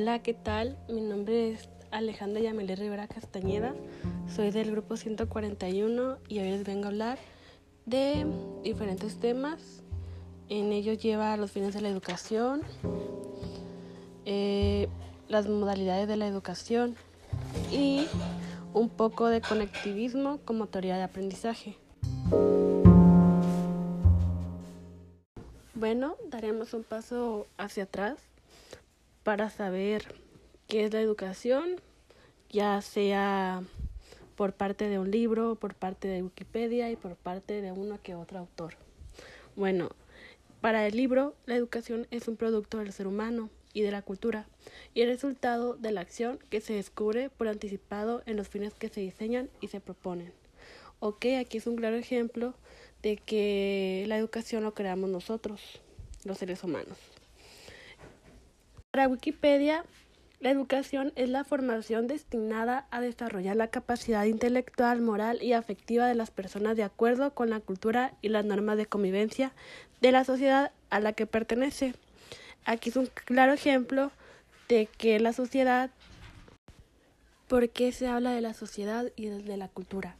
Hola, 0.00 0.20
¿qué 0.20 0.32
tal? 0.32 0.78
Mi 0.88 1.00
nombre 1.00 1.50
es 1.50 1.68
Alejandra 1.90 2.40
Yamelí 2.40 2.76
Rivera 2.76 3.08
Castañeda, 3.08 3.74
soy 4.32 4.52
del 4.52 4.70
grupo 4.70 4.96
141 4.96 6.18
y 6.28 6.38
hoy 6.38 6.50
les 6.52 6.62
vengo 6.62 6.84
a 6.84 6.86
hablar 6.90 7.18
de 7.84 8.24
diferentes 8.62 9.18
temas. 9.18 9.82
En 10.48 10.70
ellos 10.70 11.02
lleva 11.02 11.36
los 11.36 11.50
fines 11.50 11.74
de 11.74 11.80
la 11.80 11.88
educación, 11.88 12.62
eh, 14.24 14.86
las 15.26 15.48
modalidades 15.48 16.06
de 16.06 16.16
la 16.16 16.28
educación 16.28 16.94
y 17.72 18.06
un 18.74 18.90
poco 18.90 19.26
de 19.26 19.40
conectivismo 19.40 20.38
como 20.44 20.68
teoría 20.68 20.96
de 20.96 21.02
aprendizaje. 21.02 21.76
Bueno, 25.74 26.14
daremos 26.30 26.72
un 26.72 26.84
paso 26.84 27.48
hacia 27.56 27.82
atrás 27.82 28.27
para 29.28 29.50
saber 29.50 30.06
qué 30.68 30.86
es 30.86 30.92
la 30.94 31.02
educación, 31.02 31.82
ya 32.48 32.80
sea 32.80 33.62
por 34.36 34.54
parte 34.54 34.88
de 34.88 34.98
un 34.98 35.10
libro, 35.10 35.54
por 35.54 35.74
parte 35.74 36.08
de 36.08 36.22
Wikipedia 36.22 36.90
y 36.90 36.96
por 36.96 37.14
parte 37.14 37.60
de 37.60 37.70
uno 37.70 37.98
que 38.02 38.14
otro 38.14 38.38
autor. 38.38 38.76
Bueno, 39.54 39.90
para 40.62 40.86
el 40.86 40.96
libro, 40.96 41.34
la 41.44 41.56
educación 41.56 42.06
es 42.10 42.26
un 42.26 42.36
producto 42.36 42.78
del 42.78 42.90
ser 42.90 43.06
humano 43.06 43.50
y 43.74 43.82
de 43.82 43.90
la 43.90 44.00
cultura 44.00 44.46
y 44.94 45.02
el 45.02 45.10
resultado 45.10 45.74
de 45.74 45.92
la 45.92 46.00
acción 46.00 46.38
que 46.48 46.62
se 46.62 46.72
descubre 46.72 47.28
por 47.28 47.48
anticipado 47.48 48.22
en 48.24 48.38
los 48.38 48.48
fines 48.48 48.72
que 48.72 48.88
se 48.88 49.02
diseñan 49.02 49.50
y 49.60 49.68
se 49.68 49.80
proponen. 49.80 50.32
Ok, 51.00 51.26
aquí 51.38 51.58
es 51.58 51.66
un 51.66 51.76
claro 51.76 51.96
ejemplo 51.96 52.54
de 53.02 53.18
que 53.18 54.06
la 54.08 54.16
educación 54.16 54.64
lo 54.64 54.72
creamos 54.72 55.10
nosotros, 55.10 55.82
los 56.24 56.38
seres 56.38 56.64
humanos. 56.64 56.96
Para 58.98 59.10
Wikipedia, 59.10 59.84
la 60.40 60.50
educación 60.50 61.12
es 61.14 61.28
la 61.28 61.44
formación 61.44 62.08
destinada 62.08 62.88
a 62.90 63.00
desarrollar 63.00 63.54
la 63.54 63.68
capacidad 63.68 64.24
intelectual, 64.24 65.00
moral 65.00 65.40
y 65.40 65.52
afectiva 65.52 66.08
de 66.08 66.16
las 66.16 66.32
personas 66.32 66.76
de 66.76 66.82
acuerdo 66.82 67.32
con 67.32 67.48
la 67.48 67.60
cultura 67.60 68.14
y 68.22 68.28
las 68.28 68.44
normas 68.44 68.76
de 68.76 68.86
convivencia 68.86 69.52
de 70.00 70.10
la 70.10 70.24
sociedad 70.24 70.72
a 70.90 70.98
la 70.98 71.12
que 71.12 71.26
pertenece. 71.26 71.94
Aquí 72.64 72.90
es 72.90 72.96
un 72.96 73.06
claro 73.06 73.52
ejemplo 73.52 74.10
de 74.68 74.86
que 74.86 75.20
la 75.20 75.32
sociedad, 75.32 75.90
¿por 77.46 77.68
qué 77.68 77.92
se 77.92 78.08
habla 78.08 78.32
de 78.32 78.40
la 78.40 78.52
sociedad 78.52 79.12
y 79.14 79.26
de 79.26 79.56
la 79.56 79.68
cultura? 79.68 80.16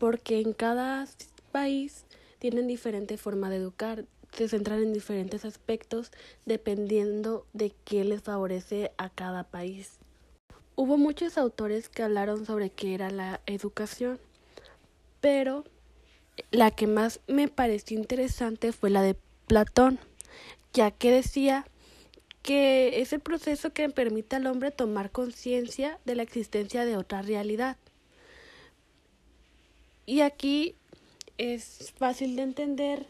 Porque 0.00 0.40
en 0.40 0.52
cada 0.52 1.06
país 1.52 2.06
tienen 2.40 2.66
diferente 2.66 3.16
forma 3.18 3.50
de 3.50 3.58
educar, 3.58 4.04
se 4.32 4.48
centran 4.48 4.82
en 4.82 4.92
diferentes 4.92 5.44
aspectos 5.44 6.10
dependiendo 6.46 7.46
de 7.52 7.72
qué 7.84 8.04
les 8.04 8.22
favorece 8.22 8.92
a 8.96 9.10
cada 9.10 9.44
país. 9.44 9.98
Hubo 10.76 10.96
muchos 10.96 11.36
autores 11.36 11.88
que 11.88 12.02
hablaron 12.02 12.46
sobre 12.46 12.70
qué 12.70 12.94
era 12.94 13.10
la 13.10 13.40
educación, 13.46 14.18
pero 15.20 15.64
la 16.50 16.70
que 16.70 16.86
más 16.86 17.20
me 17.26 17.48
pareció 17.48 17.98
interesante 17.98 18.72
fue 18.72 18.90
la 18.90 19.02
de 19.02 19.16
Platón, 19.46 19.98
ya 20.72 20.90
que 20.90 21.10
decía 21.10 21.66
que 22.42 23.00
es 23.00 23.12
el 23.12 23.20
proceso 23.20 23.72
que 23.72 23.88
permite 23.90 24.36
al 24.36 24.46
hombre 24.46 24.70
tomar 24.70 25.10
conciencia 25.10 25.98
de 26.04 26.14
la 26.14 26.22
existencia 26.22 26.84
de 26.84 26.96
otra 26.96 27.22
realidad. 27.22 27.76
Y 30.06 30.22
aquí 30.22 30.76
es 31.36 31.92
fácil 31.96 32.36
de 32.36 32.42
entender 32.42 33.06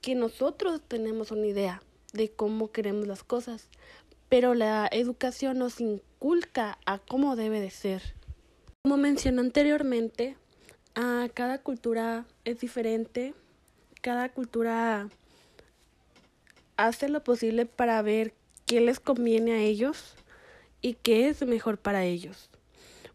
que 0.00 0.14
nosotros 0.14 0.80
tenemos 0.86 1.30
una 1.30 1.46
idea 1.46 1.82
de 2.12 2.30
cómo 2.30 2.72
queremos 2.72 3.06
las 3.06 3.22
cosas, 3.22 3.68
pero 4.28 4.54
la 4.54 4.88
educación 4.90 5.58
nos 5.58 5.80
inculca 5.80 6.78
a 6.86 6.98
cómo 6.98 7.36
debe 7.36 7.60
de 7.60 7.70
ser. 7.70 8.02
Como 8.82 8.96
mencioné 8.96 9.40
anteriormente, 9.40 10.36
a 10.94 11.28
cada 11.34 11.58
cultura 11.58 12.24
es 12.44 12.60
diferente, 12.60 13.34
cada 14.00 14.30
cultura 14.30 15.08
hace 16.76 17.08
lo 17.08 17.22
posible 17.22 17.66
para 17.66 18.00
ver 18.00 18.32
qué 18.66 18.80
les 18.80 19.00
conviene 19.00 19.52
a 19.52 19.60
ellos 19.60 20.14
y 20.80 20.94
qué 20.94 21.28
es 21.28 21.42
mejor 21.42 21.78
para 21.78 22.04
ellos. 22.04 22.48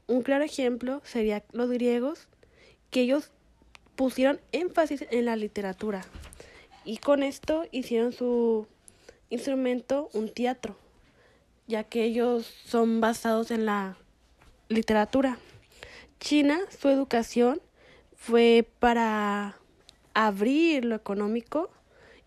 Un 0.08 0.22
claro 0.22 0.44
ejemplo 0.44 1.02
sería 1.04 1.44
los 1.52 1.70
griegos, 1.70 2.28
que 2.92 3.02
ellos 3.02 3.32
pusieron 3.96 4.40
énfasis 4.52 5.06
en 5.10 5.26
la 5.26 5.36
literatura, 5.36 6.06
y 6.86 6.98
con 6.98 7.24
esto 7.24 7.66
hicieron 7.72 8.14
su 8.14 8.68
instrumento 9.30 10.10
un 10.14 10.30
teatro, 10.30 10.76
ya 11.68 11.84
que 11.84 12.04
ellos 12.04 12.46
son 12.46 13.02
basados 13.02 13.52
en 13.52 13.66
la 13.66 13.98
literatura. 14.70 15.40
China, 16.20 16.60
su 16.80 16.90
educación 16.90 17.60
fue 18.16 18.68
para 18.80 19.58
abrir 20.14 20.86
lo 20.86 20.96
económico 20.96 21.70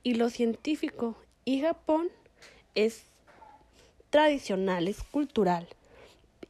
y 0.02 0.14
lo 0.14 0.28
científico, 0.28 1.16
y 1.44 1.60
Japón 1.60 2.08
es 2.74 3.04
tradicional, 4.10 4.88
es 4.88 5.02
cultural. 5.02 5.68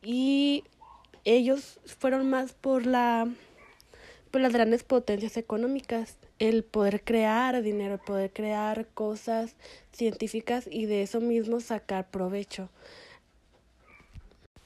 Y 0.02 0.64
ellos 1.24 1.78
fueron 1.84 2.30
más 2.30 2.52
por 2.52 2.86
la 2.86 3.28
por 4.30 4.40
las 4.42 4.52
grandes 4.52 4.84
potencias 4.84 5.38
económicas 5.38 6.16
el 6.38 6.64
poder 6.64 7.02
crear 7.02 7.62
dinero, 7.62 7.94
el 7.94 8.00
poder 8.00 8.32
crear 8.32 8.86
cosas 8.88 9.56
científicas 9.92 10.68
y 10.70 10.86
de 10.86 11.02
eso 11.02 11.20
mismo 11.20 11.60
sacar 11.60 12.08
provecho. 12.10 12.68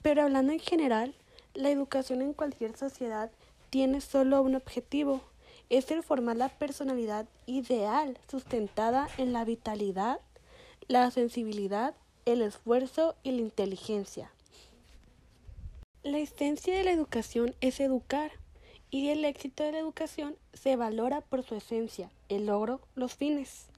Pero 0.03 0.23
hablando 0.23 0.53
en 0.53 0.59
general, 0.59 1.15
la 1.55 1.71
educación 1.71 2.23
en 2.23 2.33
cualquier 2.33 2.77
sociedad 2.77 3.31
tiene 3.71 4.01
solo 4.01 4.43
un 4.43 4.55
objetivo, 4.55 5.23
es 5.71 5.91
el 5.91 6.03
formar 6.03 6.37
la 6.37 6.51
personalidad 6.51 7.27
ideal 7.47 8.19
sustentada 8.31 9.09
en 9.17 9.33
la 9.33 9.45
vitalidad, 9.45 10.21
la 10.89 11.11
sensibilidad, 11.11 11.95
el 12.27 12.43
esfuerzo 12.43 13.15
y 13.23 13.31
la 13.33 13.41
inteligencia. 13.41 14.31
La 16.03 16.19
esencia 16.19 16.77
de 16.77 16.85
la 16.85 16.91
educación 16.91 17.55
es 17.61 17.81
educar, 17.81 18.33
y 18.93 19.09
el 19.09 19.25
éxito 19.25 19.65
de 19.65 19.73
la 19.73 19.79
educación 19.79 20.37
se 20.53 20.77
valora 20.77 21.23
por 21.23 21.43
su 21.43 21.55
esencia, 21.55 22.11
el 22.29 22.45
logro, 22.47 22.83
los 22.95 23.15
fines. 23.15 23.69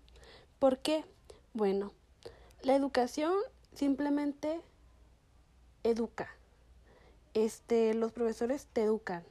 ¿Por 0.59 0.79
qué? 0.79 1.05
Bueno, 1.53 1.93
la 2.63 2.75
educación 2.75 3.33
simplemente 3.75 4.61
educa. 5.85 6.29
Este, 7.33 7.95
los 7.95 8.11
profesores 8.11 8.67
te 8.73 8.83
educan, 8.83 9.23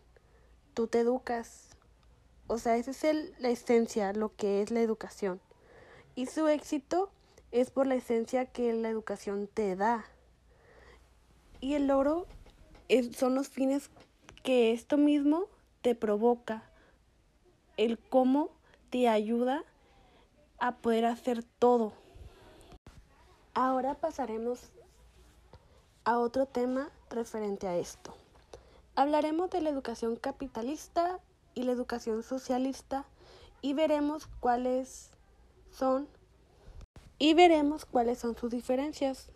tú 0.74 0.88
te 0.88 1.02
educas. 1.02 1.68
O 2.48 2.60
sea, 2.60 2.78
esa 2.78 2.92
es 2.92 3.04
el, 3.04 3.36
la 3.40 3.50
esencia, 3.50 4.14
lo 4.14 4.34
que 4.34 4.62
es 4.62 4.72
la 4.72 4.80
educación. 4.80 5.42
Y 6.16 6.28
su 6.28 6.48
éxito 6.48 7.12
es 7.52 7.72
por 7.72 7.88
la 7.88 7.96
esencia 7.96 8.46
que 8.46 8.72
la 8.72 8.88
educación 8.88 9.50
te 9.54 9.76
da. 9.76 10.06
Y 11.60 11.74
el 11.74 11.88
logro 11.88 12.26
son 13.14 13.36
los 13.36 13.50
fines 13.50 13.90
que 14.44 14.72
esto 14.72 14.98
mismo 14.98 15.50
te 15.84 15.96
provoca, 15.96 16.64
el 17.76 18.00
cómo 18.00 18.50
te 18.90 19.10
ayuda 19.10 19.64
a 20.58 20.78
poder 20.78 21.06
hacer 21.06 21.44
todo. 21.60 21.92
Ahora 23.54 23.96
pasaremos 23.96 24.72
a 26.06 26.20
otro 26.20 26.46
tema 26.46 26.90
referente 27.10 27.68
a 27.68 27.76
esto. 27.76 28.16
Hablaremos 28.96 29.50
de 29.50 29.60
la 29.60 29.70
educación 29.70 30.16
capitalista 30.16 31.20
y 31.54 31.64
la 31.64 31.74
educación 31.74 32.24
socialista 32.24 33.06
y 33.62 33.74
veremos 33.74 34.28
cuáles 34.40 35.10
son 35.70 36.08
y 37.20 37.34
veremos 37.34 37.84
cuáles 37.84 38.20
son 38.20 38.38
sus 38.38 38.52
diferencias. 38.52 39.28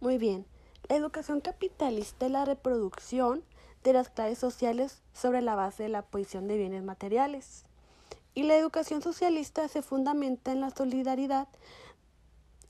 Muy 0.00 0.18
bien, 0.18 0.44
la 0.90 0.96
educación 0.96 1.40
capitalista 1.40 2.26
es 2.26 2.32
la 2.32 2.44
reproducción 2.44 3.42
de 3.84 3.92
las 3.92 4.08
clases 4.08 4.38
sociales 4.38 5.02
sobre 5.12 5.42
la 5.42 5.54
base 5.54 5.84
de 5.84 5.88
la 5.90 6.02
posición 6.02 6.48
de 6.48 6.56
bienes 6.56 6.82
materiales. 6.82 7.64
Y 8.34 8.42
la 8.42 8.56
educación 8.56 9.02
socialista 9.02 9.68
se 9.68 9.82
fundamenta 9.82 10.50
en 10.50 10.60
la 10.60 10.70
solidaridad 10.70 11.46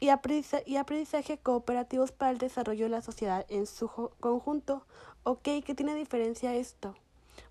y 0.00 0.10
aprendizaje 0.10 1.38
cooperativos 1.38 2.12
para 2.12 2.32
el 2.32 2.38
desarrollo 2.38 2.84
de 2.84 2.90
la 2.90 3.00
sociedad 3.00 3.46
en 3.48 3.66
su 3.66 3.88
conjunto. 4.20 4.84
Ok, 5.22 5.48
¿qué 5.64 5.74
tiene 5.74 5.94
diferencia 5.94 6.54
esto? 6.54 6.94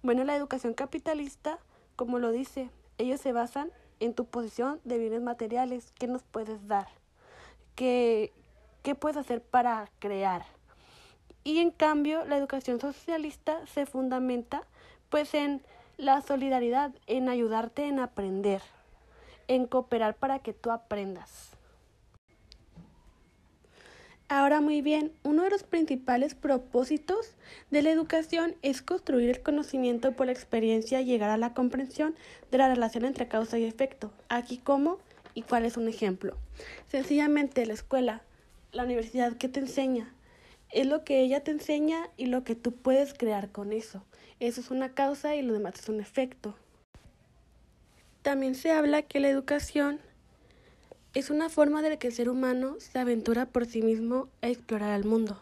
Bueno, 0.04 0.24
la 0.25 0.36
educación 0.36 0.74
capitalista, 0.74 1.57
como 1.95 2.19
lo 2.19 2.31
dice, 2.31 2.69
ellos 2.98 3.21
se 3.21 3.31
basan 3.31 3.71
en 4.00 4.13
tu 4.13 4.25
posición 4.25 4.81
de 4.83 5.00
bienes 5.00 5.21
materiales. 5.21 5.92
¿Qué 5.98 6.07
nos 6.07 6.24
puedes 6.24 6.68
dar? 6.68 6.88
¿Qué, 7.75 8.33
qué 8.83 8.94
puedes 8.94 9.18
hacer 9.18 9.42
para 9.42 9.89
crear? 10.00 10.45
Y 11.44 11.60
en 11.60 11.72
cambio, 11.72 12.25
la 12.25 12.38
educación 12.38 12.80
socialista 12.80 13.66
se 13.68 13.86
fundamenta 13.86 14.63
pues 15.10 15.34
en 15.34 15.62
la 15.98 16.22
solidaridad, 16.22 16.92
en 17.06 17.30
ayudarte 17.30 17.88
en 17.88 18.00
aprender, 18.00 18.62
en 19.48 19.68
cooperar 19.68 20.16
para 20.16 20.40
que 20.40 20.54
tú 20.54 20.72
aprendas. 20.72 21.51
Ahora 24.30 24.62
muy 24.62 24.81
bien, 24.81 25.12
uno 25.24 25.44
de 25.44 25.51
los 25.51 25.63
principales 25.63 26.34
propósitos 26.34 27.36
de 27.69 27.84
la 27.84 27.92
educación 27.92 28.56
es 28.63 28.81
construir 28.81 29.30
el 29.30 29.44
conocimiento 29.44 30.13
por 30.13 30.25
la 30.25 30.31
experiencia 30.31 31.01
y 31.01 31.06
llegar 31.06 31.30
a 31.30 31.38
la 31.38 31.54
comprensión 31.54 32.16
de 32.50 32.57
la 32.57 32.68
relación 32.68 33.06
entre 33.06 33.28
causa 33.28 33.60
y 33.60 33.66
efecto. 33.66 34.12
Aquí 34.30 34.57
cómo 34.57 34.98
y 35.36 35.44
cuál 35.44 35.66
es 35.66 35.78
un 35.78 35.88
ejemplo. 35.88 36.36
Sencillamente 36.88 37.66
la 37.66 37.74
escuela, 37.74 38.24
la 38.72 38.86
universidad 38.86 39.38
que 39.38 39.50
te 39.50 39.60
enseña, 39.60 40.12
es 40.73 40.87
lo 40.87 41.03
que 41.03 41.21
ella 41.21 41.43
te 41.43 41.51
enseña 41.51 42.09
y 42.17 42.25
lo 42.25 42.43
que 42.43 42.55
tú 42.55 42.71
puedes 42.71 43.13
crear 43.13 43.51
con 43.51 43.71
eso. 43.71 44.03
Eso 44.39 44.59
es 44.59 44.71
una 44.71 44.93
causa 44.93 45.35
y 45.35 45.43
lo 45.43 45.53
demás 45.53 45.75
es 45.79 45.87
un 45.87 46.01
efecto. 46.01 46.55
También 48.23 48.55
se 48.55 48.71
habla 48.71 49.03
que 49.03 49.19
la 49.19 49.29
educación 49.29 49.99
es 51.13 51.29
una 51.29 51.49
forma 51.49 51.83
de 51.83 51.97
que 51.99 52.07
el 52.07 52.13
ser 52.13 52.27
humano 52.27 52.77
se 52.79 52.97
aventura 52.97 53.45
por 53.45 53.67
sí 53.67 53.83
mismo 53.83 54.29
a 54.41 54.49
explorar 54.49 54.99
el 54.99 55.05
mundo. 55.05 55.39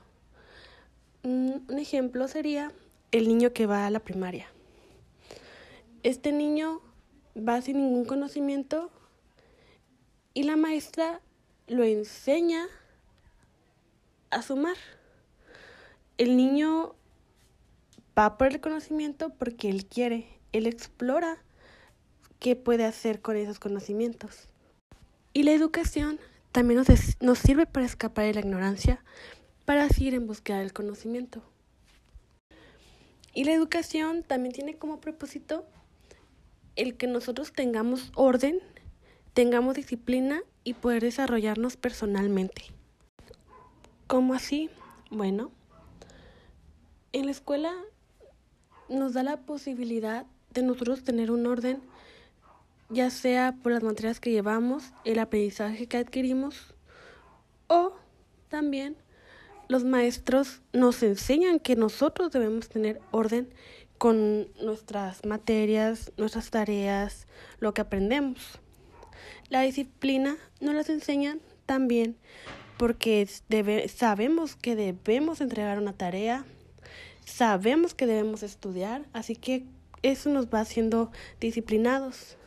Un 1.24 1.64
ejemplo 1.78 2.28
sería 2.28 2.74
el 3.12 3.28
niño 3.28 3.54
que 3.54 3.68
va 3.68 3.86
a 3.86 3.90
la 3.90 4.00
primaria. 4.00 4.48
Este 6.04 6.32
niño 6.32 6.82
va 7.38 7.62
sin 7.62 7.78
ningún 7.78 8.06
conocimiento 8.06 8.90
y 10.34 10.44
la 10.44 10.58
maestra 10.58 11.22
lo 11.68 11.84
enseña 11.84 12.68
a 14.30 14.42
sumar. 14.42 14.76
El 16.18 16.38
niño 16.38 16.96
va 18.18 18.38
por 18.38 18.48
el 18.48 18.62
conocimiento 18.62 19.30
porque 19.30 19.70
él 19.70 19.86
quiere, 19.86 20.28
él 20.52 20.68
explora 20.68 21.38
qué 22.40 22.56
puede 22.56 22.86
hacer 22.86 23.22
con 23.22 23.38
esos 23.38 23.60
conocimientos. 23.60 24.50
Y 25.34 25.44
la 25.44 25.52
educación 25.52 26.20
también 26.52 26.80
nos, 26.80 27.22
nos 27.22 27.40
sirve 27.40 27.66
para 27.66 27.86
escapar 27.86 28.26
de 28.26 28.34
la 28.34 28.42
ignorancia, 28.42 29.04
para 29.66 29.88
seguir 29.90 30.14
en 30.14 30.28
búsqueda 30.28 30.60
del 30.60 30.74
conocimiento. 30.74 31.42
Y 33.34 33.46
la 33.46 33.54
educación 33.54 34.24
también 34.24 34.54
tiene 34.54 34.76
como 34.76 35.00
propósito 35.00 35.66
el 36.76 36.98
que 36.98 37.08
nosotros 37.08 37.54
tengamos 37.54 38.12
orden, 38.16 38.60
tengamos 39.34 39.76
disciplina 39.76 40.42
y 40.64 40.74
poder 40.74 41.04
desarrollarnos 41.04 41.78
personalmente. 41.78 42.64
¿Cómo 44.08 44.34
así? 44.34 44.70
Bueno, 45.10 45.52
en 47.14 47.26
la 47.26 47.32
escuela 47.32 47.74
nos 48.90 49.14
da 49.14 49.24
la 49.24 49.38
posibilidad 49.38 50.26
de 50.52 50.64
nosotros 50.64 51.04
tener 51.04 51.32
un 51.32 51.48
orden 51.48 51.82
ya 52.90 53.10
sea 53.10 53.56
por 53.64 53.72
las 53.72 53.84
materias 53.84 54.20
que 54.20 54.32
llevamos, 54.32 54.92
el 55.06 55.20
aprendizaje 55.20 55.88
que 55.88 55.98
adquirimos 55.98 56.74
o 57.68 57.94
también 58.50 58.98
los 59.70 59.86
maestros 59.86 60.62
nos 60.74 61.02
enseñan 61.02 61.60
que 61.60 61.78
nosotros 61.78 62.32
debemos 62.32 62.68
tener 62.68 63.00
orden 63.12 63.54
con 63.98 64.50
nuestras 64.62 65.26
materias, 65.26 66.12
nuestras 66.18 66.50
tareas, 66.50 67.28
lo 67.60 67.74
que 67.74 67.80
aprendemos. 67.80 68.60
La 69.48 69.62
disciplina 69.62 70.36
nos 70.60 70.76
las 70.76 70.90
enseñan 70.90 71.40
también 71.66 72.18
porque 72.78 73.26
sabemos 73.88 74.56
que 74.56 74.76
debemos 74.76 75.40
entregar 75.40 75.78
una 75.78 75.94
tarea, 75.94 76.46
sabemos 77.26 77.94
que 77.94 78.06
debemos 78.06 78.44
estudiar, 78.44 79.06
así 79.14 79.36
que 79.36 79.66
eso 80.04 80.30
nos 80.30 80.48
va 80.48 80.62
haciendo 80.62 81.12
disciplinados. 81.40 82.38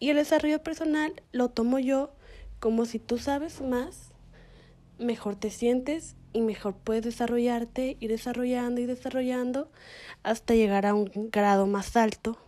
Y 0.00 0.10
el 0.10 0.16
desarrollo 0.16 0.62
personal 0.62 1.22
lo 1.32 1.48
tomo 1.48 1.78
yo 1.78 2.12
como 2.60 2.86
si 2.86 2.98
tú 2.98 3.18
sabes 3.18 3.60
más, 3.60 4.12
mejor 4.98 5.36
te 5.36 5.50
sientes 5.50 6.16
y 6.32 6.40
mejor 6.40 6.74
puedes 6.74 7.04
desarrollarte, 7.04 7.96
ir 8.00 8.10
desarrollando 8.10 8.80
y 8.80 8.86
desarrollando 8.86 9.70
hasta 10.22 10.54
llegar 10.54 10.86
a 10.86 10.94
un 10.94 11.10
grado 11.30 11.66
más 11.66 11.96
alto. 11.96 12.38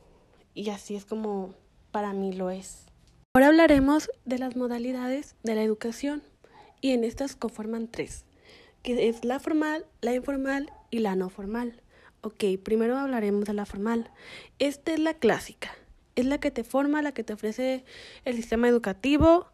Y 0.55 0.71
así 0.71 0.97
es 0.97 1.05
como 1.05 1.55
para 1.93 2.13
mí 2.13 2.33
lo 2.33 2.51
es. 2.51 2.87
Ahora 3.35 3.49
hablaremos 3.49 4.11
de 4.25 4.39
las 4.39 4.57
modalidades 4.57 5.37
de 5.45 5.55
la 5.55 5.63
educación 5.63 6.23
y 6.81 6.91
en 6.91 7.05
estas 7.05 7.37
conforman 7.37 7.87
tres, 7.87 8.25
que 8.83 9.09
es 9.09 9.25
la 9.25 9.39
formal, 9.39 9.87
la 10.01 10.15
informal 10.15 10.73
y 10.91 11.01
la 11.01 11.17
no 11.17 11.31
formal. 11.31 11.83
Ok, 12.23 12.45
primero 12.63 12.99
hablaremos 12.99 13.45
de 13.45 13.55
la 13.55 13.67
formal. 13.67 14.11
Esta 14.59 14.93
es 14.93 15.01
la 15.01 15.15
clásica 15.15 15.71
es 16.17 16.27
la 16.27 16.39
que 16.39 16.51
te 16.51 16.65
forma, 16.65 17.03
la 17.03 17.13
que 17.13 17.25
te 17.25 17.33
ofrece 17.33 17.85
el 18.25 18.37
sistema 18.37 18.69
educativo, 18.69 19.47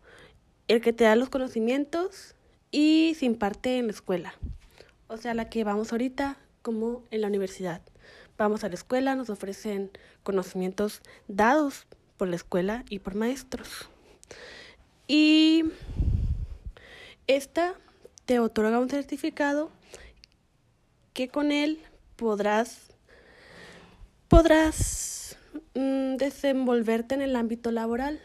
el 0.69 0.81
que 0.81 0.93
te 0.93 1.05
da 1.05 1.17
los 1.17 1.31
conocimientos 1.31 2.35
y 2.71 3.15
se 3.19 3.27
imparte 3.27 3.79
en 3.79 3.87
la 3.87 3.93
escuela. 3.93 4.35
O 5.09 5.17
sea, 5.17 5.35
la 5.35 5.49
que 5.49 5.65
vamos 5.65 5.93
ahorita 5.93 6.37
como 6.63 7.05
en 7.11 7.21
la 7.21 7.29
universidad. 7.29 7.81
Vamos 8.37 8.65
a 8.65 8.69
la 8.69 8.75
escuela, 8.75 9.15
nos 9.15 9.31
ofrecen 9.31 9.91
conocimientos 10.23 11.01
dados 11.29 11.87
por 12.17 12.29
la 12.29 12.37
escuela 12.37 12.85
y 12.91 12.99
por 12.99 13.15
maestros. 13.15 13.89
Y 15.07 15.65
esta 17.29 17.75
te 18.25 18.41
otorga 18.41 18.81
un 18.81 18.91
certificado 18.91 19.71
que 21.17 21.29
con 21.29 21.51
él 21.51 21.81
podrás 22.17 22.95
podrás 24.29 25.17
Mm, 25.75 26.17
desenvolverte 26.17 27.15
en 27.15 27.21
el 27.21 27.37
ámbito 27.37 27.71
laboral 27.71 28.19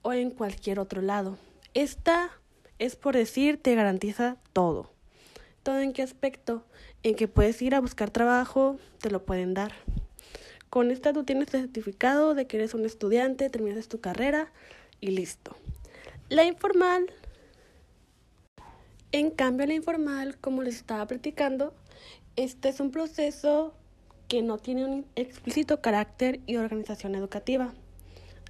o 0.00 0.12
en 0.12 0.30
cualquier 0.30 0.78
otro 0.78 1.02
lado. 1.02 1.36
Esta 1.74 2.30
es 2.78 2.96
por 2.96 3.14
decir, 3.14 3.60
te 3.60 3.74
garantiza 3.74 4.38
todo. 4.52 4.90
¿Todo 5.62 5.80
en 5.80 5.92
qué 5.92 6.02
aspecto? 6.02 6.64
En 7.02 7.14
que 7.14 7.28
puedes 7.28 7.60
ir 7.62 7.74
a 7.74 7.80
buscar 7.80 8.10
trabajo, 8.10 8.78
te 9.00 9.10
lo 9.10 9.24
pueden 9.24 9.54
dar. 9.54 9.72
Con 10.70 10.90
esta 10.90 11.12
tú 11.12 11.24
tienes 11.24 11.50
certificado 11.50 12.34
de 12.34 12.46
que 12.46 12.56
eres 12.56 12.74
un 12.74 12.84
estudiante, 12.84 13.50
terminas 13.50 13.88
tu 13.88 14.00
carrera 14.00 14.50
y 15.00 15.08
listo. 15.08 15.56
La 16.28 16.44
informal, 16.44 17.12
en 19.12 19.30
cambio 19.30 19.66
la 19.66 19.74
informal, 19.74 20.38
como 20.38 20.62
les 20.62 20.76
estaba 20.76 21.06
platicando, 21.06 21.74
este 22.36 22.68
es 22.68 22.80
un 22.80 22.90
proceso 22.90 23.74
que 24.28 24.42
no 24.42 24.58
tiene 24.58 24.84
un 24.84 25.06
explícito 25.16 25.80
carácter 25.80 26.40
y 26.46 26.56
organización 26.56 27.14
educativa. 27.14 27.72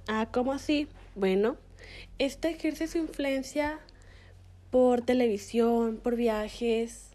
Ah, 0.07 0.27
¿cómo 0.31 0.53
así? 0.53 0.87
Bueno, 1.15 1.57
este 2.19 2.49
ejerce 2.49 2.87
su 2.87 2.97
influencia 2.97 3.79
por 4.71 5.01
televisión, 5.01 5.99
por 6.01 6.15
viajes, 6.15 7.11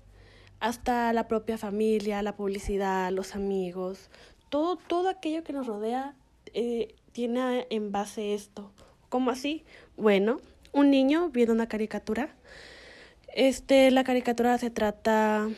hasta 0.61 1.13
la 1.13 1.27
propia 1.27 1.59
familia, 1.59 2.23
la 2.23 2.37
publicidad, 2.37 3.11
los 3.11 3.35
amigos, 3.35 4.11
todo, 4.51 4.77
todo 4.77 5.09
aquello 5.09 5.43
que 5.43 5.53
nos 5.53 5.67
rodea 5.67 6.15
eh, 6.53 6.95
tiene 7.13 7.67
en 7.71 7.93
base 7.93 8.35
esto. 8.35 8.71
¿Cómo 9.09 9.31
así? 9.31 9.65
Bueno, 9.97 10.41
un 10.73 10.91
niño 10.91 11.31
viendo 11.31 11.53
una 11.53 11.67
caricatura. 11.67 12.35
Este, 13.35 13.91
la 13.91 14.05
caricatura 14.05 14.59
se 14.59 14.71
trata, 14.71 15.49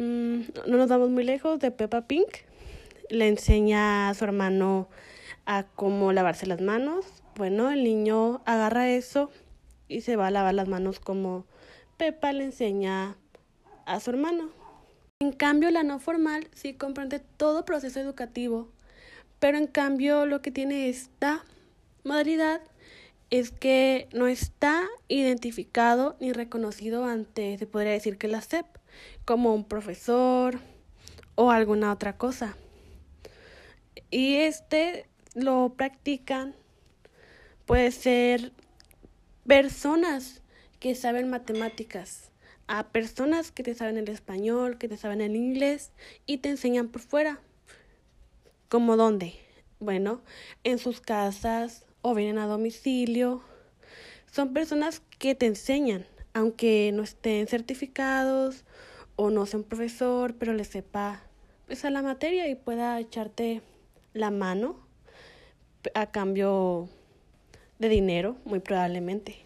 mm, 0.00 0.68
no 0.70 0.76
nos 0.76 0.88
vamos 0.88 1.10
muy 1.10 1.24
lejos, 1.24 1.60
de 1.60 1.70
Peppa 1.70 2.06
Pink 2.06 2.28
le 3.10 3.26
enseña 3.28 4.08
a 4.08 4.14
su 4.14 4.24
hermano 4.24 4.88
a 5.44 5.64
cómo 5.64 6.12
lavarse 6.12 6.46
las 6.46 6.60
manos. 6.60 7.04
Bueno, 7.36 7.70
el 7.70 7.84
niño 7.84 8.40
agarra 8.46 8.88
eso 8.88 9.30
y 9.88 10.02
se 10.02 10.16
va 10.16 10.28
a 10.28 10.30
lavar 10.30 10.54
las 10.54 10.68
manos 10.68 11.00
como 11.00 11.44
Pepa 11.96 12.32
le 12.32 12.44
enseña 12.44 13.16
a 13.84 14.00
su 14.00 14.10
hermano. 14.10 14.50
En 15.20 15.32
cambio, 15.32 15.70
la 15.70 15.82
no 15.82 15.98
formal 15.98 16.48
sí 16.54 16.72
comprende 16.72 17.18
todo 17.18 17.64
proceso 17.64 18.00
educativo, 18.00 18.68
pero 19.38 19.58
en 19.58 19.66
cambio 19.66 20.24
lo 20.24 20.40
que 20.40 20.50
tiene 20.50 20.88
esta 20.88 21.44
modalidad 22.04 22.60
es 23.30 23.52
que 23.52 24.08
no 24.12 24.26
está 24.26 24.88
identificado 25.08 26.16
ni 26.20 26.32
reconocido 26.32 27.04
ante, 27.04 27.56
se 27.58 27.66
podría 27.66 27.92
decir 27.92 28.18
que 28.18 28.28
la 28.28 28.42
SEP, 28.42 28.66
como 29.24 29.54
un 29.54 29.64
profesor 29.64 30.58
o 31.36 31.50
alguna 31.50 31.92
otra 31.92 32.16
cosa. 32.16 32.56
Y 34.10 34.36
este 34.36 35.06
lo 35.34 35.74
practican, 35.76 36.54
puede 37.66 37.92
ser 37.92 38.52
personas 39.46 40.42
que 40.80 40.96
saben 40.96 41.30
matemáticas, 41.30 42.32
a 42.66 42.88
personas 42.88 43.52
que 43.52 43.62
te 43.62 43.74
saben 43.74 43.96
el 43.96 44.08
español, 44.08 44.78
que 44.78 44.88
te 44.88 44.96
saben 44.96 45.20
el 45.20 45.36
inglés 45.36 45.92
y 46.26 46.38
te 46.38 46.48
enseñan 46.48 46.88
por 46.88 47.02
fuera. 47.02 47.40
¿Cómo 48.68 48.96
dónde? 48.96 49.34
Bueno, 49.78 50.20
en 50.64 50.78
sus 50.78 51.00
casas 51.00 51.84
o 52.02 52.14
vienen 52.14 52.38
a 52.38 52.46
domicilio. 52.46 53.42
Son 54.30 54.52
personas 54.52 55.02
que 55.18 55.34
te 55.34 55.46
enseñan, 55.46 56.06
aunque 56.34 56.90
no 56.94 57.02
estén 57.02 57.46
certificados 57.46 58.64
o 59.16 59.30
no 59.30 59.46
sean 59.46 59.64
profesor, 59.64 60.34
pero 60.34 60.52
les 60.52 60.68
sepa 60.68 61.22
pues, 61.66 61.84
a 61.84 61.90
la 61.90 62.02
materia 62.02 62.48
y 62.48 62.54
pueda 62.54 62.98
echarte 63.00 63.62
la 64.12 64.30
mano 64.30 64.76
a 65.94 66.10
cambio 66.10 66.88
de 67.78 67.88
dinero, 67.88 68.36
muy 68.44 68.60
probablemente. 68.60 69.36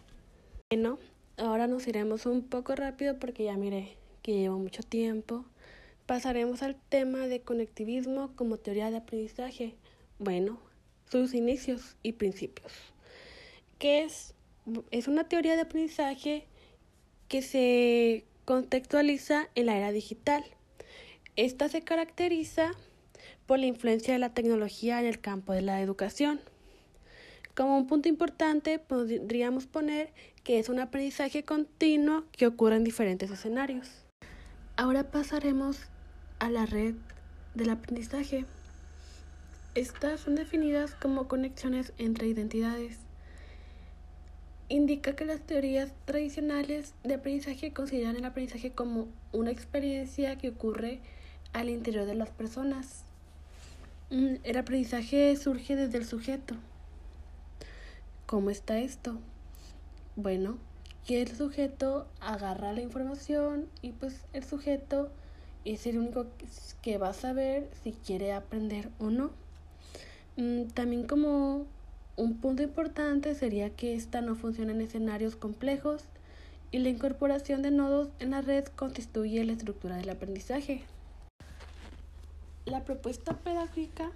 Bueno, 0.71 0.99
ahora 1.37 1.67
nos 1.67 1.87
iremos 1.87 2.27
un 2.27 2.43
poco 2.43 2.75
rápido 2.75 3.19
porque 3.19 3.45
ya 3.45 3.57
miré 3.57 3.97
que 4.23 4.33
llevo 4.33 4.59
mucho 4.59 4.83
tiempo. 4.83 5.45
Pasaremos 6.07 6.63
al 6.63 6.77
tema 6.77 7.27
de 7.27 7.41
conectivismo 7.41 8.33
como 8.37 8.57
teoría 8.57 8.91
de 8.91 8.99
aprendizaje. 8.99 9.75
Bueno, 10.19 10.59
sus 11.11 11.35
inicios 11.35 11.97
y 12.03 12.13
principios. 12.13 12.73
¿Qué 13.79 14.05
es? 14.05 14.35
Es 14.91 15.09
una 15.09 15.29
teoría 15.29 15.55
de 15.55 15.63
aprendizaje 15.63 16.47
que 17.29 17.43
se 17.43 18.25
contextualiza 18.45 19.49
en 19.55 19.67
la 19.67 19.77
era 19.77 19.93
digital. 19.93 20.45
Esta 21.37 21.69
se 21.69 21.83
caracteriza 21.83 22.73
por 23.47 23.59
la 23.59 23.67
influencia 23.67 24.13
de 24.15 24.21
la 24.21 24.33
tecnología 24.35 25.01
en 25.01 25.07
el 25.07 25.21
campo 25.21 25.53
de 25.53 25.63
la 25.63 25.81
educación. 25.81 26.41
Como 27.55 27.77
un 27.77 27.87
punto 27.87 28.09
importante 28.09 28.79
podríamos 28.79 29.67
poner 29.67 30.13
que 30.43 30.59
es 30.59 30.69
un 30.69 30.81
aprendizaje 30.81 31.45
continuo 31.45 32.25
que 32.33 32.47
ocurre 32.47 32.77
en 32.77 32.85
diferentes 32.85 33.31
escenarios. 33.31 34.05
Ahora 34.77 35.11
pasaremos 35.11 35.79
a 36.41 36.51
la 36.51 36.67
red 36.67 36.95
del 37.55 37.71
aprendizaje. 37.71 38.45
Estas 39.75 40.21
son 40.21 40.37
definidas 40.37 40.95
como 40.95 41.27
conexiones 41.27 41.93
entre 41.99 42.29
identidades. 42.29 42.99
Indica 44.69 45.17
que 45.17 45.25
las 45.25 45.41
teorías 45.41 45.93
tradicionales 46.05 46.95
de 47.03 47.15
aprendizaje 47.15 47.73
consideran 47.73 48.15
el 48.15 48.25
aprendizaje 48.25 48.71
como 48.71 49.09
una 49.33 49.51
experiencia 49.51 50.39
que 50.39 50.51
ocurre 50.51 51.01
al 51.53 51.71
interior 51.71 52.07
de 52.07 52.15
las 52.15 52.31
personas. 52.31 53.03
Mm, 54.11 54.37
el 54.45 54.57
aprendizaje 54.57 55.35
surge 55.35 55.75
desde 55.75 55.99
el 55.99 56.07
sujeto. 56.07 56.55
¿Cómo 58.27 58.51
está 58.51 58.79
esto? 58.79 59.19
Bueno, 60.15 60.57
que 61.05 61.21
el 61.21 61.37
sujeto 61.37 62.07
agarra 62.21 62.73
la 62.73 62.81
información 62.81 63.67
y 63.83 63.91
pues 63.91 64.21
el 64.33 64.45
sujeto 64.45 65.11
es 65.65 65.85
el 65.89 65.99
único 65.99 66.27
que 66.81 66.97
va 66.97 67.09
a 67.09 67.15
saber 67.15 67.69
si 67.83 67.91
quiere 67.91 68.33
aprender 68.33 68.91
o 69.01 69.11
no. 69.11 69.44
Mm, 70.37 70.65
también 70.69 71.07
como 71.07 71.67
un 72.17 72.39
punto 72.39 72.63
importante 72.63 73.35
sería 73.35 73.71
que 73.71 73.95
esta 73.95 74.21
no 74.21 74.35
funciona 74.35 74.73
en 74.73 74.81
escenarios 74.81 75.37
complejos 75.37 76.03
y 76.73 76.79
la 76.79 76.89
incorporación 76.89 77.63
de 77.63 77.71
nodos 77.71 78.09
en 78.19 78.33
la 78.33 78.41
red 78.41 78.65
constituye 78.67 79.45
la 79.45 79.53
estructura 79.53 79.97
del 79.97 80.11
aprendizaje. 80.11 80.85
La 82.65 82.85
propuesta 82.85 83.37
pedagógica 83.37 84.11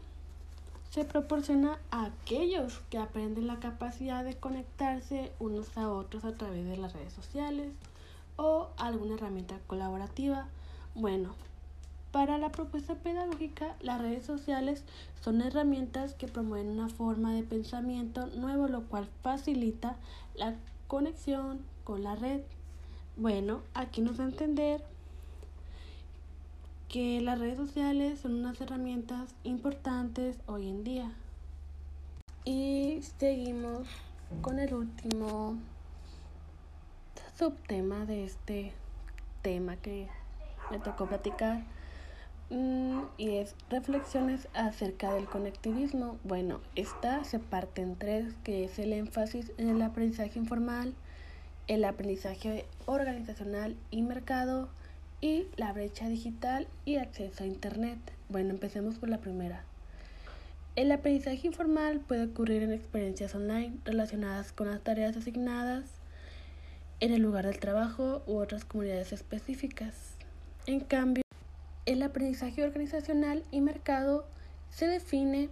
se 0.91 1.05
proporciona 1.05 1.79
a 1.91 2.07
aquellos 2.07 2.81
que 2.91 2.99
aprenden 2.99 3.47
la 3.47 3.61
capacidad 3.61 4.25
de 4.25 4.37
conectarse 4.37 5.33
unos 5.39 5.77
a 5.77 5.91
otros 5.91 6.25
a 6.25 6.33
través 6.33 6.67
de 6.67 6.77
las 6.77 6.95
redes 6.95 7.13
sociales 7.13 7.73
o 8.37 8.71
alguna 8.79 9.15
herramienta 9.15 9.59
colaborativa. 9.67 10.49
Bueno, 10.95 11.35
para 12.13 12.39
la 12.39 12.51
propuesta 12.51 12.95
pedagógica, 12.95 13.77
las 13.81 14.01
redes 14.01 14.25
sociales 14.25 14.85
son 15.21 15.43
herramientas 15.43 16.15
que 16.15 16.27
promueven 16.27 16.71
una 16.71 16.89
forma 16.89 17.35
de 17.35 17.43
pensamiento 17.43 18.27
nuevo, 18.29 18.67
lo 18.67 18.85
cual 18.85 19.09
facilita 19.23 19.97
la 20.35 20.55
conexión 20.87 21.61
con 21.85 22.03
la 22.03 22.17
red. 22.17 22.41
Bueno, 23.17 23.63
aquí 23.75 24.01
nos 24.01 24.17
da 24.17 24.25
a 24.25 24.29
entender 24.29 24.83
que 26.89 27.21
las 27.21 27.39
redes 27.39 27.59
sociales 27.59 28.21
son 28.21 28.37
unas 28.37 28.61
herramientas 28.61 29.35
importantes 29.45 30.39
hoy 30.47 30.69
en 30.69 30.85
día. 30.85 31.13
Y 32.45 33.01
seguimos 33.19 33.87
con 34.41 34.59
el 34.59 34.73
último 34.73 35.59
subtema 37.37 38.07
de 38.07 38.25
este 38.25 38.73
tema 39.43 39.77
que 39.77 40.09
me 40.71 40.79
tocó 40.79 41.07
platicar 41.07 41.63
y 42.51 43.37
es 43.37 43.55
reflexiones 43.69 44.49
acerca 44.55 45.13
del 45.13 45.27
conectivismo. 45.27 46.19
Bueno, 46.25 46.61
esta 46.77 47.25
se 47.25 47.39
parte 47.39 47.83
en 47.83 47.97
tres, 47.97 48.35
que 48.43 48.65
es 48.65 48.79
el 48.79 48.93
énfasis 48.93 49.53
en 49.59 49.69
el 49.69 49.83
aprendizaje 49.83 50.39
informal, 50.39 50.95
el 51.67 51.85
aprendizaje 51.85 52.65
organizacional 52.87 53.77
y 53.91 54.03
mercado 54.03 54.69
y 55.21 55.47
la 55.57 55.73
brecha 55.73 56.09
digital 56.09 56.69
y 56.85 56.97
acceso 56.97 57.45
a 57.45 57.47
Internet. 57.47 57.99
Bueno, 58.29 58.51
empecemos 58.51 58.97
por 58.97 59.09
la 59.09 59.19
primera. 59.19 59.65
El 60.77 60.93
aprendizaje 60.93 61.47
informal 61.47 62.01
puede 62.01 62.27
ocurrir 62.27 62.63
en 62.63 62.73
experiencias 62.73 63.35
online 63.35 63.77
relacionadas 63.85 64.53
con 64.53 64.69
las 64.71 64.81
tareas 64.81 65.17
asignadas 65.17 65.85
en 67.01 67.13
el 67.13 67.21
lugar 67.21 67.47
del 67.47 67.59
trabajo 67.59 68.23
u 68.27 68.37
otras 68.37 68.65
comunidades 68.65 69.13
específicas. 69.13 70.17
En 70.67 70.81
cambio, 70.81 71.23
el 71.89 72.03
aprendizaje 72.03 72.63
organizacional 72.63 73.45
y 73.51 73.63
mercado 73.63 74.27
se 74.69 74.87
define 74.87 75.49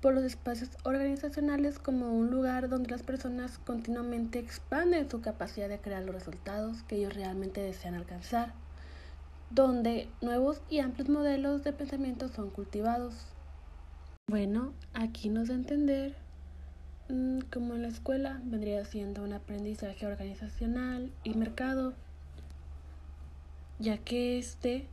por 0.00 0.14
los 0.14 0.24
espacios 0.24 0.70
organizacionales 0.84 1.78
como 1.78 2.14
un 2.14 2.30
lugar 2.30 2.70
donde 2.70 2.88
las 2.88 3.02
personas 3.02 3.58
continuamente 3.58 4.38
expanden 4.38 5.10
su 5.10 5.20
capacidad 5.20 5.68
de 5.68 5.78
crear 5.78 6.02
los 6.02 6.14
resultados 6.14 6.82
que 6.84 6.96
ellos 6.96 7.12
realmente 7.12 7.60
desean 7.60 7.92
alcanzar, 7.92 8.54
donde 9.50 10.08
nuevos 10.22 10.62
y 10.70 10.78
amplios 10.78 11.10
modelos 11.10 11.62
de 11.62 11.74
pensamiento 11.74 12.28
son 12.28 12.48
cultivados. 12.48 13.12
Bueno, 14.28 14.72
aquí 14.94 15.28
nos 15.28 15.48
da 15.48 15.54
a 15.54 15.58
entender 15.58 16.16
mm, 17.10 17.40
como 17.52 17.74
en 17.74 17.82
la 17.82 17.88
escuela 17.88 18.40
vendría 18.44 18.82
siendo 18.86 19.22
un 19.22 19.34
aprendizaje 19.34 20.06
organizacional 20.06 21.12
y 21.22 21.34
mercado, 21.34 21.92
ya 23.78 23.98
que 23.98 24.38
este 24.38 24.88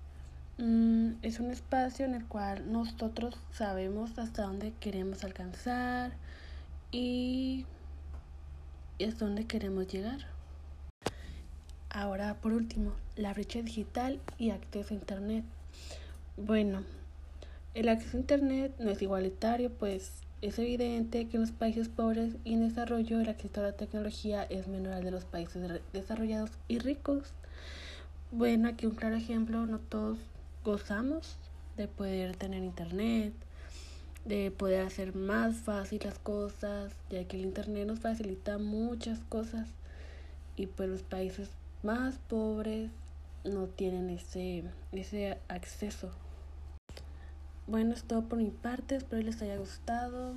Mm, 0.59 1.17
es 1.21 1.39
un 1.39 1.51
espacio 1.51 2.03
en 2.05 2.15
el 2.15 2.25
cual 2.25 2.71
nosotros 2.71 3.35
sabemos 3.51 4.17
hasta 4.17 4.41
dónde 4.41 4.73
queremos 4.79 5.23
alcanzar 5.23 6.13
y 6.91 7.67
es 8.97 9.19
donde 9.19 9.45
queremos 9.45 9.87
llegar. 9.87 10.25
Ahora, 11.91 12.33
por 12.41 12.53
último, 12.53 12.93
la 13.15 13.33
brecha 13.33 13.61
digital 13.61 14.19
y 14.39 14.49
acceso 14.49 14.95
a 14.95 14.97
Internet. 14.97 15.43
Bueno, 16.37 16.81
el 17.75 17.87
acceso 17.89 18.17
a 18.17 18.21
Internet 18.21 18.73
no 18.79 18.89
es 18.89 19.01
igualitario, 19.03 19.71
pues 19.71 20.23
es 20.41 20.57
evidente 20.57 21.27
que 21.27 21.37
en 21.37 21.41
los 21.41 21.51
países 21.51 21.87
pobres 21.87 22.35
y 22.43 22.53
en 22.53 22.67
desarrollo 22.67 23.19
el 23.19 23.29
acceso 23.29 23.61
a 23.61 23.65
la 23.65 23.73
tecnología 23.73 24.43
es 24.43 24.67
menor 24.67 24.93
al 24.93 25.03
de 25.03 25.11
los 25.11 25.25
países 25.25 25.81
desarrollados 25.93 26.49
y 26.67 26.79
ricos. 26.79 27.31
Bueno, 28.31 28.69
aquí 28.69 28.87
un 28.87 28.95
claro 28.95 29.15
ejemplo, 29.15 29.67
no 29.67 29.77
todos 29.77 30.17
gozamos 30.67 31.37
de 31.77 31.87
poder 31.87 32.35
tener 32.35 32.61
internet, 32.61 33.33
de 34.25 34.51
poder 34.51 34.85
hacer 34.85 35.15
más 35.15 35.55
fácil 35.55 36.01
las 36.03 36.19
cosas, 36.19 36.91
ya 37.09 37.23
que 37.23 37.37
el 37.37 37.43
internet 37.43 37.87
nos 37.87 37.99
facilita 37.99 38.57
muchas 38.57 39.19
cosas 39.29 39.69
y 40.57 40.67
pues 40.67 40.89
los 40.89 41.03
países 41.03 41.47
más 41.83 42.17
pobres 42.27 42.91
no 43.45 43.67
tienen 43.67 44.09
ese, 44.09 44.65
ese 44.91 45.37
acceso. 45.47 46.11
Bueno, 47.65 47.93
es 47.93 48.03
todo 48.03 48.23
por 48.23 48.39
mi 48.39 48.51
parte, 48.51 48.97
espero 48.97 49.21
les 49.21 49.41
haya 49.41 49.55
gustado. 49.55 50.33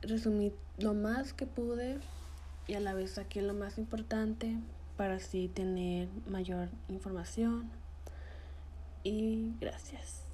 Resumí 0.00 0.50
lo 0.78 0.94
más 0.94 1.34
que 1.34 1.44
pude 1.44 1.98
y 2.66 2.72
a 2.72 2.80
la 2.80 2.94
vez 2.94 3.18
aquí 3.18 3.42
lo 3.42 3.52
más 3.52 3.76
importante 3.76 4.56
para 4.96 5.16
así 5.16 5.48
tener 5.48 6.08
mayor 6.26 6.70
información 6.88 7.70
y 9.06 9.56
gracias. 9.60 10.25